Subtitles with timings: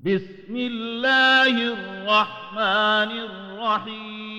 [0.00, 4.38] بسم الله الرحمن الرحيم.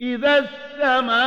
[0.00, 1.18] إذا السماء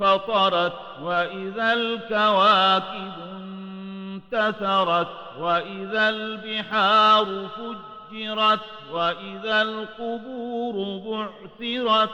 [0.00, 0.72] انفطرت
[1.02, 3.12] وإذا الكواكب
[4.32, 5.08] انتثرت
[5.38, 8.60] وإذا البحار فجرت
[8.92, 11.00] وإذا القبور
[11.60, 12.10] بعثرت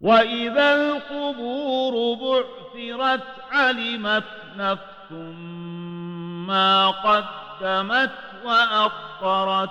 [0.00, 5.12] وإذا القبور بعثرت علمت نفس
[6.48, 8.10] ما قدمت
[8.44, 9.70] وأخطرت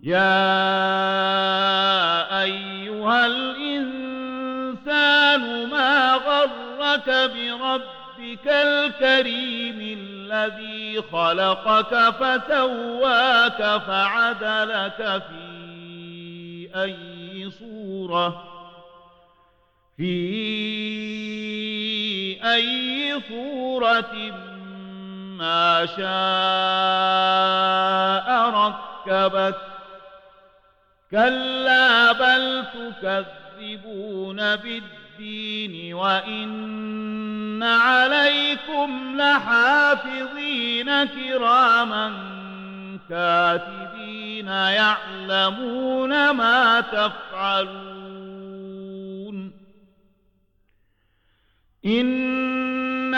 [0.00, 0.42] يا
[2.42, 4.22] أيها الإنسان
[5.68, 15.52] ما غرك بربك الكريم الذي خلقك فسواك فعدلك في
[16.74, 18.52] أي صورة؟
[19.96, 20.12] في
[22.44, 24.14] أي صورة
[25.38, 26.02] ما شاء
[28.50, 29.56] ركبك.
[31.10, 42.12] كلا بل تكذبون بالدين وإن عليكم لحافظين كراما
[43.08, 48.02] كاتبين يعلمون ما تفعلون.
[51.86, 52.31] إن